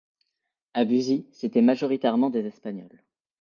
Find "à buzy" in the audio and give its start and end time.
0.73-1.27